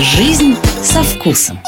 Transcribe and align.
Жизнь 0.00 0.54
со 0.80 1.02
вкусом. 1.02 1.58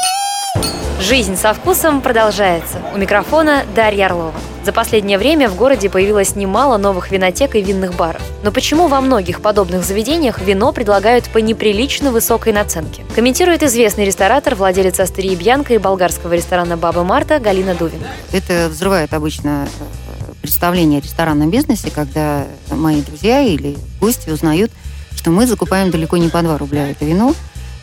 Жизнь 1.01 1.35
со 1.35 1.53
вкусом 1.53 1.99
продолжается. 1.99 2.77
У 2.95 2.97
микрофона 2.97 3.65
Дарья 3.75 4.05
Орлова. 4.05 4.33
За 4.63 4.71
последнее 4.71 5.17
время 5.17 5.49
в 5.49 5.57
городе 5.57 5.89
появилось 5.89 6.37
немало 6.37 6.77
новых 6.77 7.11
винотек 7.11 7.55
и 7.55 7.61
винных 7.61 7.93
баров. 7.93 8.21
Но 8.41 8.53
почему 8.53 8.87
во 8.87 9.01
многих 9.01 9.41
подобных 9.41 9.83
заведениях 9.83 10.39
вино 10.39 10.71
предлагают 10.71 11.25
по 11.25 11.39
неприлично 11.39 12.13
высокой 12.13 12.53
наценке? 12.53 13.03
Комментирует 13.15 13.63
известный 13.63 14.05
ресторатор, 14.05 14.55
владелец 14.55 14.97
Астерии 15.01 15.35
Бьянка 15.35 15.73
и 15.73 15.77
болгарского 15.77 16.31
ресторана 16.31 16.77
«Баба 16.77 17.03
Марта» 17.03 17.37
Галина 17.37 17.75
Дувин. 17.75 17.99
Это 18.31 18.69
взрывает 18.69 19.13
обычно 19.13 19.67
э, 19.67 20.33
представление 20.41 20.99
о 20.99 21.01
ресторанном 21.01 21.49
бизнесе, 21.49 21.91
когда 21.91 22.45
мои 22.69 23.01
друзья 23.01 23.41
или 23.41 23.75
гости 23.99 24.29
узнают, 24.29 24.71
что 25.17 25.31
мы 25.31 25.45
закупаем 25.47 25.91
далеко 25.91 26.15
не 26.15 26.29
по 26.29 26.41
2 26.41 26.57
рубля 26.57 26.89
это 26.89 27.03
вино, 27.03 27.35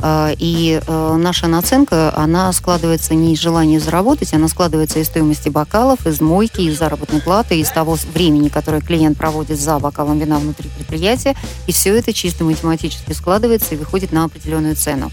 и 0.04 0.80
э, 0.86 1.16
наша 1.16 1.48
наценка, 1.48 2.14
она 2.16 2.52
складывается 2.52 3.14
не 3.14 3.34
из 3.34 3.40
желания 3.40 3.80
заработать, 3.80 4.32
она 4.32 4.48
складывается 4.48 5.00
из 5.00 5.06
стоимости 5.06 5.48
бокалов, 5.48 6.06
из 6.06 6.20
мойки, 6.20 6.60
из 6.60 6.78
заработной 6.78 7.20
платы, 7.20 7.58
из 7.58 7.70
того 7.70 7.96
времени, 8.12 8.48
которое 8.48 8.80
клиент 8.80 9.18
проводит 9.18 9.58
за 9.60 9.78
бокалом 9.78 10.18
вина 10.18 10.38
внутри 10.38 10.70
предприятия. 10.70 11.34
И 11.66 11.72
все 11.72 11.96
это 11.96 12.12
чисто 12.12 12.44
математически 12.44 13.12
складывается 13.12 13.74
и 13.74 13.78
выходит 13.78 14.12
на 14.12 14.24
определенную 14.24 14.76
цену. 14.76 15.10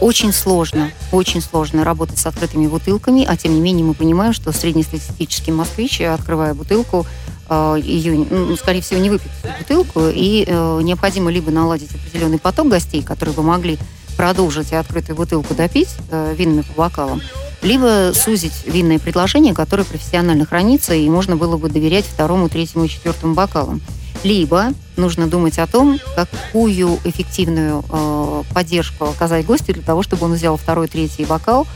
Очень 0.00 0.32
сложно, 0.32 0.92
очень 1.10 1.42
сложно 1.42 1.82
работать 1.82 2.18
с 2.18 2.26
открытыми 2.26 2.68
бутылками, 2.68 3.24
а 3.24 3.36
тем 3.36 3.54
не 3.54 3.60
менее 3.60 3.84
мы 3.84 3.94
понимаем, 3.94 4.32
что 4.32 4.52
среднестатистический 4.52 5.50
москвич, 5.50 6.00
открывая 6.00 6.54
бутылку, 6.54 7.04
э, 7.48 7.76
ее, 7.82 8.24
ну, 8.30 8.56
скорее 8.56 8.82
всего, 8.82 9.00
не 9.00 9.10
выпьет 9.10 9.32
бутылку, 9.58 10.02
и 10.08 10.44
э, 10.46 10.80
необходимо 10.82 11.32
либо 11.32 11.50
наладить 11.50 11.90
определенный 11.92 12.38
поток 12.38 12.68
гостей, 12.68 13.02
которые 13.02 13.34
бы 13.34 13.42
могли 13.42 13.78
продолжить 14.18 14.72
и 14.72 14.74
открытую 14.74 15.14
бутылку 15.14 15.54
допить 15.54 15.90
э, 16.10 16.34
винными 16.36 16.62
по 16.62 16.72
бокалам, 16.82 17.22
либо 17.62 18.10
сузить 18.12 18.66
винное 18.66 18.98
предложение, 18.98 19.54
которое 19.54 19.84
профессионально 19.84 20.44
хранится, 20.44 20.92
и 20.92 21.08
можно 21.08 21.36
было 21.36 21.56
бы 21.56 21.68
доверять 21.70 22.04
второму, 22.04 22.48
третьему 22.48 22.84
и 22.84 22.88
четвертому 22.88 23.34
бокалам. 23.34 23.80
Либо 24.24 24.72
нужно 24.96 25.28
думать 25.28 25.60
о 25.60 25.68
том, 25.68 26.00
какую 26.16 26.98
эффективную 27.04 27.84
э, 27.88 28.42
поддержку 28.52 29.04
оказать 29.04 29.46
гостю 29.46 29.72
для 29.72 29.84
того, 29.84 30.02
чтобы 30.02 30.26
он 30.26 30.32
взял 30.32 30.56
второй, 30.56 30.88
третий 30.88 31.24
бокал, 31.24 31.68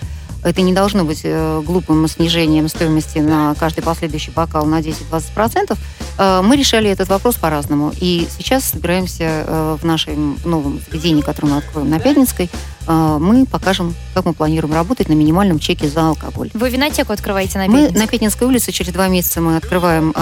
это 0.42 0.62
не 0.62 0.72
должно 0.72 1.04
быть 1.04 1.20
э, 1.24 1.62
глупым 1.64 2.06
снижением 2.08 2.68
стоимости 2.68 3.18
на 3.18 3.54
каждый 3.54 3.82
последующий 3.82 4.32
бокал 4.32 4.66
на 4.66 4.80
10-20%. 4.80 5.76
Э, 6.18 6.40
мы 6.42 6.56
решали 6.56 6.90
этот 6.90 7.08
вопрос 7.08 7.36
по-разному. 7.36 7.92
И 8.00 8.26
сейчас 8.36 8.64
собираемся 8.64 9.44
э, 9.46 9.76
в 9.80 9.84
нашем 9.84 10.38
новом 10.44 10.80
заведении, 10.90 11.22
которое 11.22 11.48
мы 11.48 11.58
откроем 11.58 11.90
на 11.90 12.00
Пятницкой, 12.00 12.50
мы 12.84 13.46
покажем, 13.46 13.94
как 14.12 14.24
мы 14.24 14.32
планируем 14.32 14.74
работать 14.74 15.08
на 15.08 15.12
минимальном 15.12 15.60
чеке 15.60 15.88
за 15.88 16.08
алкоголь. 16.08 16.50
Вы 16.52 16.68
винотеку 16.68 17.12
открываете 17.12 17.58
на 17.58 17.66
Пятницкой? 17.66 17.92
Мы 17.92 17.98
на 18.00 18.06
Пятницкой 18.08 18.48
улице 18.48 18.72
через 18.72 18.92
два 18.92 19.06
месяца 19.06 19.40
мы 19.40 19.56
открываем 19.56 20.12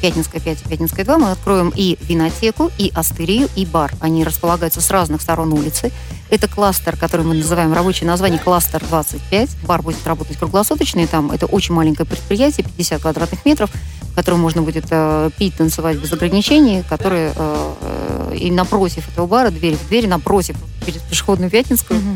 Пятницкая 0.00 0.40
5 0.40 0.62
и 0.62 0.68
Пятницкая 0.68 1.04
2. 1.04 1.18
Мы 1.18 1.30
откроем 1.30 1.72
и 1.74 1.98
винотеку, 2.00 2.70
и 2.78 2.90
астерию, 2.94 3.48
и 3.56 3.66
бар. 3.66 3.92
Они 4.00 4.24
располагаются 4.24 4.80
с 4.80 4.90
разных 4.90 5.22
сторон 5.22 5.52
улицы. 5.52 5.92
Это 6.30 6.46
кластер, 6.48 6.96
который 6.96 7.24
мы 7.24 7.34
называем 7.34 7.72
рабочее 7.72 8.06
название 8.06 8.38
кластер 8.38 8.82
25. 8.88 9.56
Бар 9.66 9.82
будет 9.82 10.06
работать 10.06 10.36
круглосуточно, 10.36 11.00
и 11.00 11.06
там 11.06 11.30
это 11.30 11.46
очень 11.46 11.74
маленькое 11.74 12.06
предприятие, 12.06 12.64
50 12.64 13.00
квадратных 13.00 13.44
метров, 13.44 13.70
в 14.02 14.14
котором 14.14 14.40
можно 14.40 14.62
будет 14.62 14.86
э, 14.90 15.30
пить, 15.38 15.56
танцевать 15.56 15.98
без 15.98 16.12
ограничений, 16.12 16.82
которые 16.88 17.32
э, 17.34 17.74
э 17.80 18.08
и 18.38 18.50
напротив 18.50 19.08
этого 19.10 19.26
бара, 19.26 19.50
дверь 19.50 19.76
в 19.76 19.88
дверь, 19.88 20.06
напротив 20.06 20.56
перед 20.84 21.02
пешеходную 21.02 21.50
Пятницкую, 21.50 21.98
угу. 21.98 22.08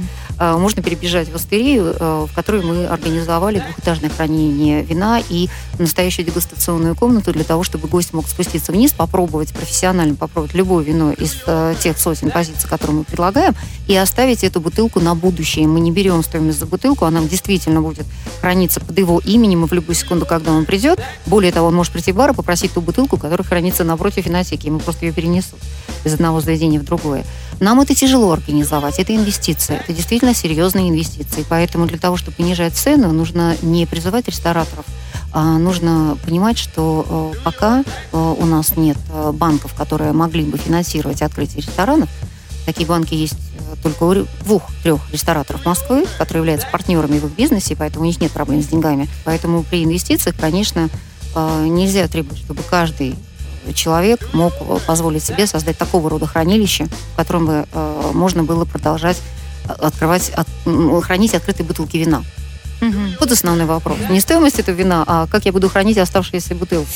Э, 0.42 0.56
можно 0.58 0.82
перебежать 0.82 1.28
в 1.30 1.34
астерию, 1.34 1.94
э, 1.98 2.26
в 2.28 2.34
которой 2.34 2.62
мы 2.62 2.86
организовали 2.86 3.60
двухэтажное 3.60 4.10
хранение 4.10 4.82
вина 4.82 5.20
и 5.28 5.48
настоящую 5.78 6.26
дегустационную 6.26 6.96
комнату 6.96 7.32
для 7.32 7.44
того, 7.44 7.62
чтобы 7.62 7.88
гость 7.88 8.12
мог 8.12 8.28
спуститься 8.28 8.72
вниз, 8.72 8.92
попробовать 8.92 9.52
профессионально 9.52 10.16
попробовать 10.16 10.54
любое 10.54 10.84
вино 10.84 11.12
из 11.12 11.36
э, 11.46 11.74
тех 11.80 11.98
сотен 11.98 12.30
позиций, 12.30 12.68
которые 12.68 12.98
мы 12.98 13.04
предлагаем, 13.04 13.54
и 13.86 13.96
оставить 13.96 14.44
эту 14.44 14.60
бутылку 14.60 15.00
на 15.00 15.14
будущее. 15.14 15.66
Мы 15.66 15.80
не 15.80 15.92
берем 15.92 16.22
стоимость 16.22 16.58
за 16.58 16.66
бутылку, 16.66 17.04
она 17.04 17.22
действительно 17.22 17.80
будет 17.80 18.06
храниться 18.40 18.80
под 18.80 18.98
его 18.98 19.20
именем, 19.24 19.64
и 19.64 19.68
в 19.68 19.72
любую 19.72 19.94
секунду, 19.94 20.26
когда 20.26 20.52
он 20.52 20.64
придет, 20.64 21.00
более 21.26 21.52
того, 21.52 21.68
он 21.68 21.74
может 21.74 21.92
прийти 21.92 22.12
в 22.12 22.16
бар 22.16 22.30
и 22.30 22.34
попросить 22.34 22.72
ту 22.72 22.80
бутылку, 22.80 23.16
которая 23.16 23.46
хранится 23.46 23.84
напротив 23.84 24.26
винотеки, 24.26 24.66
ему 24.66 24.78
просто 24.78 25.06
ее 25.06 25.12
перенесут 25.12 25.58
из 26.04 26.14
одного 26.14 26.40
заведения 26.40 26.80
в 26.80 26.84
другое. 26.84 27.24
Нам 27.62 27.80
это 27.80 27.94
тяжело 27.94 28.32
организовать, 28.32 28.98
это 28.98 29.14
инвестиция, 29.14 29.78
это 29.78 29.92
действительно 29.92 30.34
серьезные 30.34 30.88
инвестиции, 30.88 31.46
поэтому 31.48 31.86
для 31.86 31.96
того, 31.96 32.16
чтобы 32.16 32.36
понижать 32.36 32.74
цену, 32.74 33.12
нужно 33.12 33.56
не 33.62 33.86
призывать 33.86 34.26
рестораторов, 34.26 34.84
а 35.32 35.58
нужно 35.58 36.18
понимать, 36.24 36.58
что 36.58 37.32
э, 37.36 37.38
пока 37.44 37.84
э, 37.84 38.16
у 38.16 38.44
нас 38.46 38.76
нет 38.76 38.96
э, 39.12 39.30
банков, 39.32 39.74
которые 39.74 40.10
могли 40.10 40.42
бы 40.42 40.58
финансировать 40.58 41.22
открытие 41.22 41.62
ресторанов, 41.62 42.08
такие 42.66 42.84
банки 42.84 43.14
есть 43.14 43.38
только 43.80 44.02
у 44.02 44.14
двух-трех 44.42 45.00
рестораторов 45.12 45.64
Москвы, 45.64 46.04
которые 46.18 46.40
являются 46.40 46.66
партнерами 46.66 47.20
в 47.20 47.26
их 47.26 47.30
бизнесе, 47.30 47.76
поэтому 47.76 48.06
у 48.06 48.08
них 48.08 48.20
нет 48.20 48.32
проблем 48.32 48.60
с 48.60 48.66
деньгами. 48.66 49.08
Поэтому 49.24 49.62
при 49.62 49.84
инвестициях, 49.84 50.34
конечно, 50.36 50.88
нельзя 51.34 52.08
требовать, 52.08 52.38
чтобы 52.38 52.62
каждый 52.68 53.14
человек 53.74 54.20
мог 54.32 54.52
позволить 54.86 55.24
себе 55.24 55.46
создать 55.46 55.78
такого 55.78 56.10
рода 56.10 56.26
хранилище, 56.26 56.86
в 57.14 57.16
котором 57.16 57.46
бы 57.46 57.66
можно 58.12 58.44
было 58.44 58.64
продолжать 58.64 59.18
открывать, 59.68 60.30
от, 60.30 60.48
хранить 61.04 61.34
открытые 61.34 61.66
бутылки 61.66 61.96
вина. 61.96 62.24
Угу. 62.80 62.98
Вот 63.20 63.30
основной 63.30 63.66
вопрос. 63.66 63.96
Не 64.10 64.20
стоимость 64.20 64.58
этого 64.58 64.74
вина, 64.74 65.04
а 65.06 65.26
как 65.28 65.44
я 65.44 65.52
буду 65.52 65.68
хранить 65.68 65.98
оставшиеся 65.98 66.54
бутылки. 66.54 66.90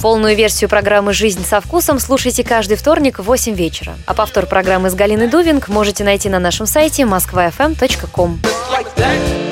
Полную 0.00 0.34
версию 0.34 0.70
программы 0.70 1.12
«Жизнь 1.12 1.44
со 1.44 1.60
вкусом» 1.60 1.98
слушайте 1.98 2.44
каждый 2.44 2.76
вторник 2.76 3.18
в 3.18 3.24
8 3.24 3.54
вечера. 3.54 3.94
А 4.06 4.14
повтор 4.14 4.46
программы 4.46 4.90
с 4.90 4.94
Галиной 4.94 5.28
Дувинг 5.28 5.68
можете 5.68 6.04
найти 6.04 6.28
на 6.28 6.38
нашем 6.38 6.66
сайте 6.66 7.02
moskvafm.com. 7.02 8.40
Like 8.72 9.47